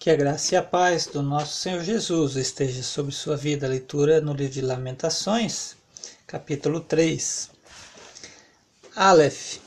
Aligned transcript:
Que 0.00 0.08
a 0.08 0.16
graça 0.16 0.54
e 0.54 0.56
a 0.56 0.62
paz 0.62 1.04
do 1.04 1.20
nosso 1.20 1.60
Senhor 1.60 1.82
Jesus 1.82 2.34
esteja 2.34 2.82
sobre 2.82 3.12
sua 3.12 3.36
vida. 3.36 3.68
Leitura 3.68 4.18
no 4.18 4.32
livro 4.32 4.54
de 4.54 4.62
Lamentações, 4.62 5.76
capítulo 6.26 6.80
3. 6.80 7.50
Aleph. 8.96 9.58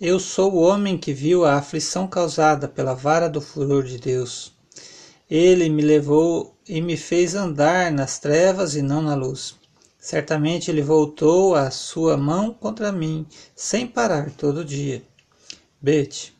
Eu 0.00 0.18
sou 0.18 0.54
o 0.54 0.62
homem 0.62 0.96
que 0.96 1.12
viu 1.12 1.44
a 1.44 1.56
aflição 1.56 2.08
causada 2.08 2.66
pela 2.66 2.94
vara 2.94 3.28
do 3.28 3.42
furor 3.42 3.82
de 3.82 3.98
Deus. 3.98 4.54
Ele 5.30 5.68
me 5.68 5.82
levou 5.82 6.56
e 6.66 6.80
me 6.80 6.96
fez 6.96 7.34
andar 7.34 7.92
nas 7.92 8.18
trevas 8.18 8.74
e 8.74 8.80
não 8.80 9.02
na 9.02 9.14
luz. 9.14 9.56
Certamente 9.98 10.70
ele 10.70 10.80
voltou 10.80 11.54
a 11.54 11.70
sua 11.70 12.16
mão 12.16 12.54
contra 12.54 12.90
mim, 12.90 13.26
sem 13.54 13.86
parar 13.86 14.30
todo 14.30 14.64
dia. 14.64 15.02
Bet. 15.82 16.32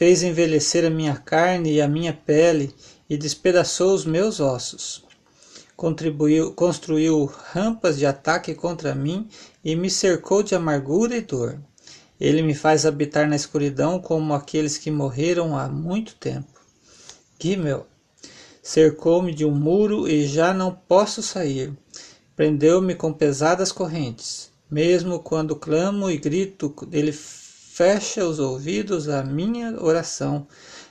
Fez 0.00 0.22
envelhecer 0.22 0.86
a 0.86 0.88
minha 0.88 1.14
carne 1.14 1.74
e 1.74 1.82
a 1.82 1.86
minha 1.86 2.14
pele 2.14 2.74
e 3.06 3.18
despedaçou 3.18 3.92
os 3.92 4.06
meus 4.06 4.40
ossos. 4.40 5.04
Contribuiu, 5.76 6.54
construiu 6.54 7.26
rampas 7.26 7.98
de 7.98 8.06
ataque 8.06 8.54
contra 8.54 8.94
mim 8.94 9.28
e 9.62 9.76
me 9.76 9.90
cercou 9.90 10.42
de 10.42 10.54
amargura 10.54 11.14
e 11.14 11.20
dor. 11.20 11.60
Ele 12.18 12.40
me 12.40 12.54
faz 12.54 12.86
habitar 12.86 13.28
na 13.28 13.36
escuridão 13.36 13.98
como 13.98 14.32
aqueles 14.32 14.78
que 14.78 14.90
morreram 14.90 15.54
há 15.54 15.68
muito 15.68 16.14
tempo. 16.14 16.62
Gimel 17.38 17.86
cercou-me 18.62 19.34
de 19.34 19.44
um 19.44 19.54
muro 19.54 20.08
e 20.08 20.26
já 20.26 20.54
não 20.54 20.72
posso 20.72 21.22
sair. 21.22 21.74
Prendeu-me 22.34 22.94
com 22.94 23.12
pesadas 23.12 23.70
correntes. 23.70 24.50
Mesmo 24.70 25.18
quando 25.18 25.54
clamo 25.54 26.10
e 26.10 26.16
grito, 26.16 26.74
ele 26.90 27.12
fecha 27.80 28.22
os 28.26 28.38
ouvidos 28.38 29.08
à 29.08 29.22
minha 29.22 29.74
oração. 29.82 30.46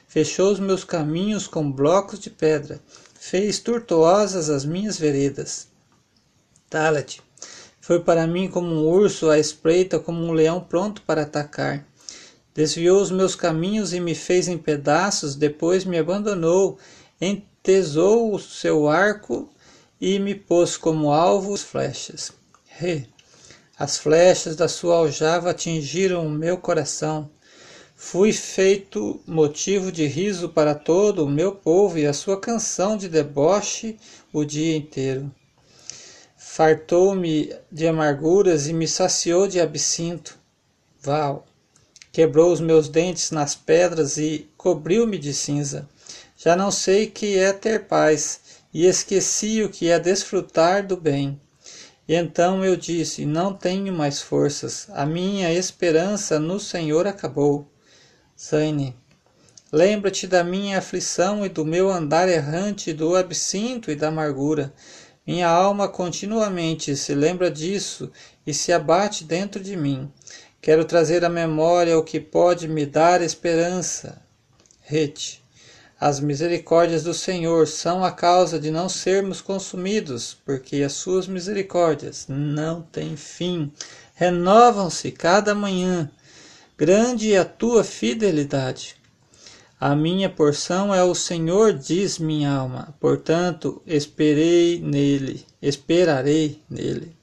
Fechou 0.07 0.51
os 0.51 0.59
meus 0.59 0.83
caminhos 0.83 1.45
com 1.45 1.71
blocos 1.71 2.19
de 2.19 2.31
pedra. 2.31 2.81
Fez 3.13 3.59
tortuosas 3.59 4.49
as 4.49 4.65
minhas 4.65 4.97
veredas. 4.97 5.67
Talat 6.67 7.19
foi 7.79 7.99
para 7.99 8.25
mim 8.25 8.47
como 8.47 8.73
um 8.73 8.87
urso 8.87 9.29
à 9.29 9.37
espreita, 9.37 9.99
como 9.99 10.19
um 10.19 10.31
leão 10.31 10.59
pronto 10.59 11.03
para 11.03 11.21
atacar. 11.21 11.85
Desviou 12.55 12.99
os 12.99 13.11
meus 13.11 13.35
caminhos 13.35 13.93
e 13.93 13.99
me 13.99 14.15
fez 14.15 14.47
em 14.47 14.57
pedaços, 14.57 15.35
depois 15.35 15.85
me 15.85 15.99
abandonou, 15.99 16.79
entesou 17.21 18.33
o 18.33 18.39
seu 18.39 18.89
arco 18.89 19.47
e 20.01 20.17
me 20.17 20.33
pôs 20.33 20.75
como 20.75 21.11
alvo 21.11 21.53
as 21.53 21.61
flechas. 21.61 22.31
Re. 22.65 23.07
As 23.79 23.97
flechas 23.97 24.55
da 24.55 24.67
sua 24.67 24.97
aljava 24.97 25.49
atingiram 25.49 26.27
o 26.27 26.29
meu 26.29 26.57
coração. 26.57 27.31
Fui 27.95 28.31
feito 28.31 29.19
motivo 29.25 29.91
de 29.91 30.05
riso 30.05 30.49
para 30.49 30.75
todo 30.75 31.25
o 31.25 31.29
meu 31.29 31.55
povo 31.55 31.97
e 31.97 32.05
a 32.05 32.13
sua 32.13 32.39
canção 32.39 32.95
de 32.95 33.09
deboche 33.09 33.97
o 34.31 34.43
dia 34.43 34.77
inteiro 34.77 35.31
fartou-me 36.59 37.55
de 37.71 37.87
amarguras 37.87 38.67
e 38.67 38.73
me 38.73 38.85
saciou 38.85 39.47
de 39.47 39.61
absinto. 39.61 40.37
Val. 40.99 41.45
Quebrou 42.11 42.51
os 42.51 42.59
meus 42.59 42.89
dentes 42.89 43.31
nas 43.31 43.55
pedras 43.55 44.17
e 44.17 44.49
cobriu-me 44.57 45.17
de 45.17 45.33
cinza. 45.33 45.87
Já 46.35 46.55
não 46.55 46.69
sei 46.69 47.07
que 47.07 47.37
é 47.37 47.53
ter 47.53 47.85
paz, 47.85 48.41
e 48.73 48.85
esqueci 48.85 49.61
o 49.63 49.69
que 49.69 49.89
é 49.89 49.97
desfrutar 49.99 50.85
do 50.85 50.97
bem. 50.97 51.39
E 52.09 52.15
então 52.15 52.65
eu 52.65 52.75
disse: 52.75 53.23
Não 53.23 53.53
tenho 53.53 53.93
mais 53.93 54.19
forças, 54.19 54.87
a 54.93 55.05
minha 55.05 55.53
esperança 55.53 56.39
no 56.39 56.59
Senhor 56.59 57.05
acabou. 57.05 57.71
Zaine. 58.35 58.97
Lembra-te 59.71 60.25
da 60.25 60.43
minha 60.43 60.79
aflição 60.79 61.45
e 61.45 61.49
do 61.49 61.63
meu 61.63 61.87
andar 61.87 62.27
errante, 62.27 62.93
do 62.93 63.15
absinto 63.15 63.91
e 63.91 63.95
da 63.95 64.07
amargura. 64.07 64.73
Minha 65.27 65.49
alma 65.49 65.87
continuamente 65.87 66.95
se 66.95 67.13
lembra 67.13 67.51
disso 67.51 68.11
e 68.43 68.55
se 68.55 68.73
abate 68.73 69.23
dentro 69.23 69.61
de 69.61 69.77
mim. 69.77 70.11
Quero 70.59 70.85
trazer 70.85 71.23
à 71.23 71.29
memória 71.29 71.95
o 71.95 72.03
que 72.03 72.19
pode 72.19 72.67
me 72.67 72.87
dar 72.87 73.21
esperança. 73.21 74.19
Rete. 74.81 75.43
As 75.99 76.21
misericórdias 76.21 77.03
do 77.03 77.13
Senhor 77.13 77.67
são 77.67 78.05
a 78.05 78.11
causa 78.11 78.57
de 78.57 78.71
não 78.71 78.87
sermos 78.87 79.41
consumidos, 79.41 80.37
porque 80.45 80.77
as 80.77 80.93
suas 80.93 81.27
misericórdias 81.27 82.25
não 82.29 82.81
têm 82.81 83.17
fim, 83.17 83.69
renovam-se 84.15 85.11
cada 85.11 85.53
manhã. 85.53 86.09
Grande 86.77 87.33
é 87.33 87.39
a 87.39 87.43
tua 87.43 87.83
fidelidade. 87.83 88.95
A 89.77 89.93
minha 89.93 90.29
porção 90.29 90.95
é 90.95 91.03
o 91.03 91.13
Senhor, 91.13 91.73
diz 91.73 92.17
minha 92.17 92.49
alma. 92.49 92.95
Portanto, 92.97 93.81
esperei 93.85 94.79
nele, 94.79 95.45
esperarei 95.61 96.61
nele. 96.69 97.13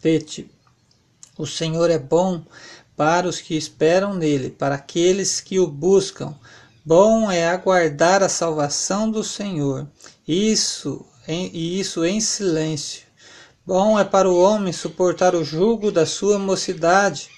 Tete, 0.00 0.50
o 1.36 1.46
Senhor 1.46 1.90
é 1.90 1.98
bom 1.98 2.42
para 2.96 3.28
os 3.28 3.42
que 3.42 3.54
esperam 3.54 4.14
nele, 4.14 4.48
para 4.48 4.76
aqueles 4.76 5.38
que 5.38 5.60
o 5.60 5.66
buscam. 5.66 6.34
Bom 6.88 7.28
é 7.28 7.48
aguardar 7.48 8.22
a 8.22 8.28
salvação 8.28 9.10
do 9.10 9.24
Senhor, 9.24 9.88
isso 10.24 11.04
em, 11.26 11.50
e 11.52 11.80
isso 11.80 12.04
em 12.04 12.20
silêncio. 12.20 13.02
Bom 13.66 13.98
é 13.98 14.04
para 14.04 14.30
o 14.30 14.40
homem 14.40 14.72
suportar 14.72 15.34
o 15.34 15.42
jugo 15.42 15.90
da 15.90 16.06
sua 16.06 16.38
mocidade. 16.38 17.28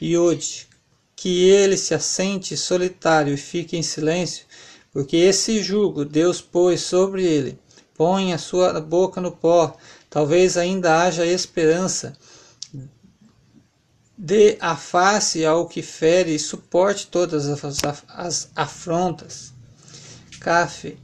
Iode, 0.00 0.68
que 1.16 1.48
ele 1.48 1.76
se 1.76 1.94
assente 1.94 2.56
solitário 2.56 3.34
e 3.34 3.36
fique 3.36 3.76
em 3.76 3.82
silêncio, 3.82 4.46
porque 4.92 5.16
esse 5.16 5.60
jugo 5.60 6.04
Deus 6.04 6.40
pôs 6.40 6.80
sobre 6.80 7.24
ele. 7.24 7.58
Põe 7.96 8.32
a 8.32 8.38
sua 8.38 8.80
boca 8.80 9.20
no 9.20 9.32
pó, 9.32 9.76
talvez 10.08 10.56
ainda 10.56 11.02
haja 11.02 11.26
esperança. 11.26 12.16
Dê 14.22 14.58
a 14.60 14.76
face 14.76 15.46
ao 15.46 15.66
que 15.66 15.80
fere 15.80 16.34
e 16.34 16.38
suporte 16.38 17.06
todas 17.06 17.48
as 18.06 18.50
afrontas. 18.54 19.50
Cafe, 20.38 20.98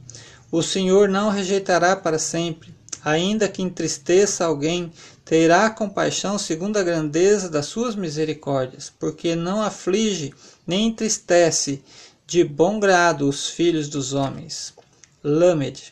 o 0.51 0.61
Senhor 0.61 1.09
não 1.09 1.31
rejeitará 1.31 1.95
para 1.95 2.19
sempre, 2.19 2.75
ainda 3.03 3.49
que 3.49 3.63
entristeça 3.63 4.45
alguém, 4.45 4.93
terá 5.25 5.67
compaixão 5.71 6.37
segundo 6.37 6.77
a 6.77 6.83
grandeza 6.83 7.49
das 7.49 7.65
suas 7.65 7.95
misericórdias, 7.95 8.93
porque 8.99 9.35
não 9.35 9.63
aflige 9.63 10.31
nem 10.67 10.89
entristece 10.89 11.81
de 12.27 12.43
bom 12.43 12.79
grado 12.79 13.27
os 13.27 13.49
filhos 13.49 13.89
dos 13.89 14.13
homens. 14.13 14.75
Lamed. 15.23 15.91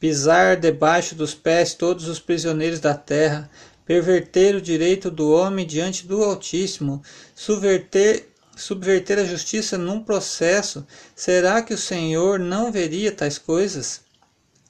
Pisar 0.00 0.56
debaixo 0.56 1.14
dos 1.14 1.34
pés 1.34 1.74
todos 1.74 2.08
os 2.08 2.18
prisioneiros 2.18 2.80
da 2.80 2.94
terra, 2.94 3.50
perverter 3.86 4.56
o 4.56 4.60
direito 4.60 5.10
do 5.12 5.30
homem 5.30 5.64
diante 5.64 6.06
do 6.06 6.22
Altíssimo, 6.22 7.00
subverter, 7.36 8.28
subverter 8.56 9.20
a 9.20 9.24
justiça 9.24 9.78
num 9.78 10.02
processo, 10.02 10.84
será 11.14 11.62
que 11.62 11.72
o 11.72 11.78
Senhor 11.78 12.40
não 12.40 12.72
veria 12.72 13.12
tais 13.12 13.38
coisas? 13.38 14.00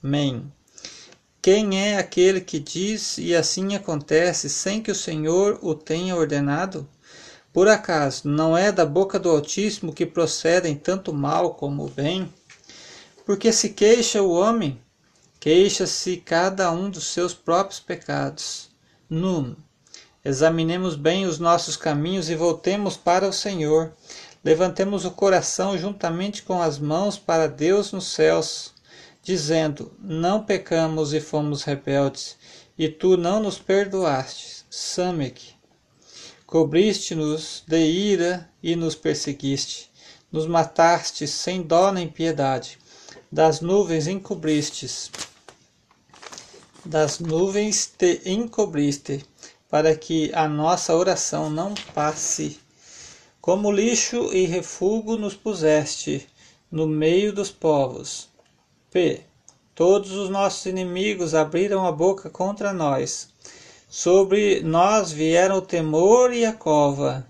Amém. 0.05 0.53
Quem 1.41 1.81
é 1.81 1.97
aquele 1.97 2.41
que 2.41 2.59
diz 2.59 3.17
e 3.17 3.35
assim 3.35 3.75
acontece 3.75 4.51
sem 4.51 4.83
que 4.83 4.91
o 4.91 4.95
Senhor 4.95 5.59
o 5.63 5.75
tenha 5.75 6.15
ordenado? 6.15 6.87
Por 7.53 7.69
acaso 7.69 8.29
não 8.29 8.55
é 8.55 8.71
da 8.71 8.85
boca 8.85 9.19
do 9.19 9.31
Altíssimo 9.31 9.95
que 9.95 10.05
procedem 10.05 10.77
tanto 10.77 11.15
mal 11.15 11.55
como 11.55 11.87
o 11.87 11.89
bem? 11.89 12.31
Porque 13.25 13.51
se 13.51 13.71
queixa 13.71 14.21
o 14.21 14.31
homem, 14.31 14.79
queixa-se 15.41 16.19
cada 16.19 16.71
um 16.71 16.91
dos 16.91 17.07
seus 17.07 17.33
próprios 17.33 17.81
pecados. 17.81 18.76
Num. 19.09 19.57
Examinemos 20.25 20.97
bem 20.97 21.27
os 21.27 21.39
nossos 21.39 21.77
caminhos 21.77 22.29
e 22.29 22.35
voltemos 22.35 22.97
para 22.97 23.29
o 23.29 23.33
Senhor. 23.33 23.93
Levantemos 24.45 25.05
o 25.05 25.11
coração 25.11 25.77
juntamente 25.77 26.43
com 26.43 26.61
as 26.61 26.79
mãos 26.79 27.19
para 27.19 27.47
Deus 27.47 27.93
nos 27.93 28.07
céus 28.07 28.77
dizendo: 29.27 29.93
Não 29.99 30.45
pecamos 30.45 31.13
e 31.13 31.21
fomos 31.21 31.65
rebeldes, 31.65 32.37
e 32.79 32.89
tu 32.89 33.17
não 33.17 33.41
nos 33.41 33.59
perdoaste. 33.59 34.65
Samek. 34.71 35.57
Cobriste-nos 36.47 37.65
de 37.67 37.79
ira 37.79 38.49
e 38.63 38.77
nos 38.77 38.95
perseguiste. 38.95 39.91
Nos 40.31 40.47
mataste 40.47 41.27
sem 41.27 41.61
dó 41.63 41.91
nem 41.91 42.07
piedade. 42.07 42.79
Das 43.33 43.61
nuvens 43.61 44.07
encobristes. 44.07 45.11
Das 46.89 47.19
nuvens 47.19 47.93
te 47.99 48.23
encobriste, 48.25 49.27
para 49.69 49.97
que 49.97 50.31
a 50.33 50.49
nossa 50.49 50.95
oração 50.95 51.51
não 51.51 51.75
passe. 51.93 52.61
Como 53.41 53.73
lixo 53.73 54.33
e 54.33 54.47
refúgio 54.47 55.17
nos 55.17 55.35
puseste 55.35 56.25
no 56.71 56.87
meio 56.87 57.33
dos 57.33 57.51
povos 57.51 58.29
P. 58.93 59.23
Todos 59.75 60.13
os 60.13 60.31
nossos 60.31 60.65
inimigos 60.67 61.35
abriram 61.35 61.85
a 61.85 61.91
boca 61.91 62.31
contra 62.31 62.73
nós. 62.73 63.31
Sobre 63.89 64.61
nós 64.61 65.11
vieram 65.11 65.57
o 65.57 65.63
temor 65.63 66.33
e 66.33 66.45
a 66.45 66.53
cova, 66.53 67.27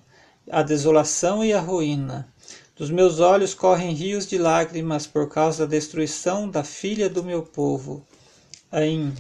a 0.51 0.63
desolação 0.63 1.43
e 1.43 1.55
a 1.55 1.61
ruína. 1.61 2.29
Dos 2.77 2.91
meus 2.91 3.21
olhos 3.21 3.55
correm 3.55 3.95
rios 3.95 4.27
de 4.27 4.37
lágrimas 4.37 5.07
por 5.07 5.31
causa 5.31 5.67
da 5.67 5.71
destruição 5.71 6.47
da 6.47 6.63
filha 6.63 7.09
do 7.09 7.25
meu 7.25 7.43
povo. 7.43 8.07
Aim. 8.71 9.15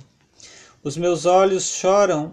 Os 0.87 0.97
meus 0.97 1.27
olhos 1.27 1.65
choram, 1.65 2.33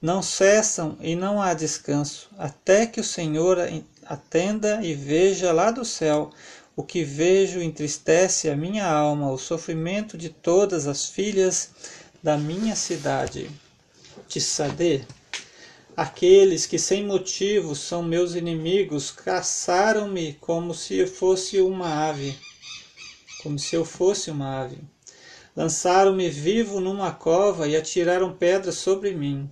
não 0.00 0.24
cessam 0.24 0.98
e 1.00 1.14
não 1.14 1.40
há 1.40 1.54
descanso, 1.54 2.28
até 2.36 2.84
que 2.84 3.00
o 3.00 3.04
Senhor 3.04 3.58
atenda 4.04 4.80
e 4.82 4.92
veja 4.92 5.52
lá 5.52 5.70
do 5.70 5.84
céu 5.84 6.32
o 6.74 6.82
que 6.82 7.04
vejo 7.04 7.62
entristece 7.62 8.50
a 8.50 8.56
minha 8.56 8.90
alma, 8.90 9.30
o 9.30 9.38
sofrimento 9.38 10.18
de 10.18 10.30
todas 10.30 10.88
as 10.88 11.06
filhas 11.06 11.70
da 12.20 12.36
minha 12.36 12.74
cidade. 12.74 13.48
Tissadê. 14.26 15.02
Aqueles 15.96 16.66
que 16.66 16.80
sem 16.80 17.06
motivo 17.06 17.76
são 17.76 18.02
meus 18.02 18.34
inimigos 18.34 19.12
caçaram-me 19.12 20.32
como 20.40 20.74
se 20.74 20.96
eu 20.96 21.06
fosse 21.06 21.60
uma 21.60 22.08
ave, 22.08 22.36
como 23.38 23.60
se 23.60 23.76
eu 23.76 23.84
fosse 23.84 24.28
uma 24.28 24.60
ave. 24.60 24.78
Lançaram-me 25.54 26.30
vivo 26.30 26.80
numa 26.80 27.12
cova 27.12 27.68
e 27.68 27.76
atiraram 27.76 28.32
pedras 28.32 28.76
sobre 28.76 29.12
mim. 29.12 29.50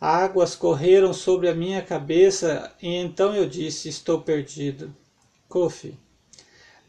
Águas 0.00 0.56
correram 0.56 1.14
sobre 1.14 1.48
a 1.48 1.54
minha 1.54 1.80
cabeça 1.80 2.74
e 2.82 2.96
então 2.96 3.32
eu 3.34 3.48
disse: 3.48 3.88
Estou 3.88 4.20
perdido. 4.20 4.92
Kofi. 5.48 5.96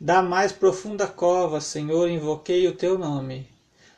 Da 0.01 0.21
mais 0.23 0.51
profunda 0.51 1.05
cova, 1.05 1.61
Senhor, 1.61 2.09
invoquei 2.09 2.67
o 2.67 2.75
teu 2.75 2.97
nome. 2.97 3.47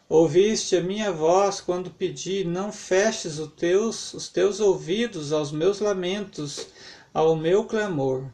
Ouviste 0.10 0.76
a 0.76 0.82
minha 0.82 1.14
voz 1.14 1.62
quando 1.62 1.90
pedi: 1.90 2.44
Não 2.44 2.74
feches 2.74 3.40
os 3.40 3.54
teus, 3.54 4.14
os 4.14 4.28
teus 4.28 4.60
ouvidos 4.60 5.32
aos 5.32 5.52
meus 5.52 5.80
lamentos, 5.80 6.68
ao 7.14 7.38
meu 7.38 7.64
clamor. 7.64 8.26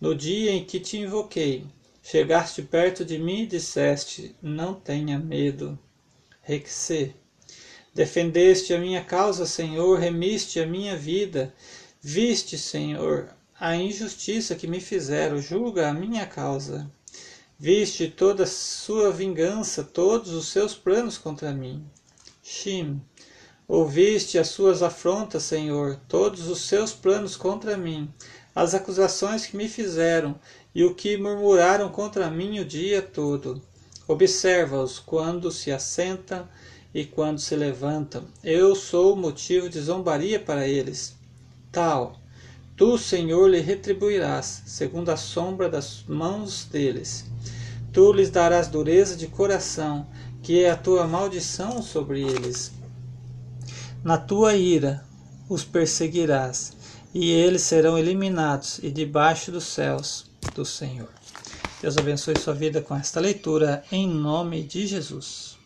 No 0.00 0.16
dia 0.16 0.50
em 0.50 0.64
que 0.64 0.80
te 0.80 0.98
invoquei, 0.98 1.64
chegaste 2.02 2.62
perto 2.62 3.04
de 3.04 3.18
mim 3.18 3.42
e 3.42 3.46
disseste: 3.46 4.34
Não 4.42 4.74
tenha 4.74 5.18
medo. 5.18 5.78
Rexê. 6.42 7.14
Defendeste 7.94 8.74
a 8.74 8.78
minha 8.78 9.04
causa, 9.04 9.46
Senhor, 9.46 9.98
remiste 9.98 10.58
a 10.58 10.66
minha 10.66 10.96
vida. 10.96 11.54
Viste, 12.00 12.58
Senhor, 12.58 13.34
a 13.60 13.76
injustiça 13.76 14.56
que 14.56 14.66
me 14.66 14.80
fizeram, 14.80 15.40
julga 15.40 15.88
a 15.88 15.92
minha 15.92 16.26
causa. 16.26 16.90
Viste 17.58 18.08
toda 18.08 18.42
a 18.42 18.46
sua 18.46 19.12
vingança, 19.12 19.84
todos 19.84 20.32
os 20.32 20.48
seus 20.48 20.74
planos 20.74 21.16
contra 21.16 21.52
mim. 21.52 21.84
Shim, 22.42 23.00
ouviste 23.68 24.36
as 24.36 24.48
suas 24.48 24.82
afrontas, 24.82 25.44
Senhor, 25.44 26.00
todos 26.08 26.48
os 26.48 26.62
seus 26.62 26.92
planos 26.92 27.36
contra 27.36 27.76
mim, 27.76 28.12
as 28.54 28.74
acusações 28.74 29.46
que 29.46 29.56
me 29.56 29.68
fizeram 29.68 30.34
e 30.74 30.84
o 30.84 30.94
que 30.94 31.16
murmuraram 31.16 31.88
contra 31.88 32.30
mim 32.30 32.60
o 32.60 32.64
dia 32.64 33.00
todo. 33.00 33.60
Observa-os 34.06 34.98
quando 34.98 35.50
se 35.50 35.70
assentam 35.70 36.46
e 36.94 37.04
quando 37.04 37.38
se 37.38 37.56
levantam. 37.56 38.24
Eu 38.44 38.74
sou 38.74 39.16
motivo 39.16 39.68
de 39.68 39.80
zombaria 39.80 40.38
para 40.38 40.66
eles. 40.66 41.14
Tal, 41.70 42.18
tu, 42.76 42.98
Senhor, 42.98 43.48
lhe 43.48 43.60
retribuirás, 43.60 44.62
segundo 44.66 45.10
a 45.10 45.16
sombra 45.16 45.68
das 45.68 46.04
mãos 46.06 46.64
deles. 46.64 47.24
Tu 47.92 48.12
lhes 48.12 48.30
darás 48.30 48.68
dureza 48.68 49.16
de 49.16 49.26
coração, 49.26 50.06
que 50.42 50.62
é 50.62 50.70
a 50.70 50.76
tua 50.76 51.06
maldição 51.06 51.82
sobre 51.82 52.22
eles. 52.22 52.72
Na 54.02 54.18
tua 54.18 54.54
ira 54.54 55.04
os 55.48 55.64
perseguirás, 55.64 56.72
e 57.14 57.30
eles 57.30 57.62
serão 57.62 57.98
eliminados 57.98 58.78
e 58.82 58.90
debaixo 58.90 59.50
dos 59.52 59.64
céus 59.64 60.26
do 60.54 60.64
Senhor. 60.64 61.08
Deus 61.80 61.98
abençoe 61.98 62.38
sua 62.38 62.54
vida 62.54 62.80
com 62.80 62.94
esta 62.94 63.20
leitura, 63.20 63.82
em 63.90 64.08
nome 64.08 64.62
de 64.62 64.86
Jesus. 64.86 65.58